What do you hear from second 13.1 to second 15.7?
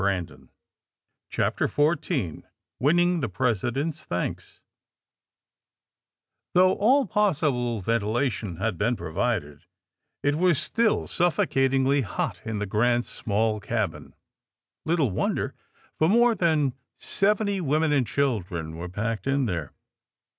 ''small cabin. Little wonder,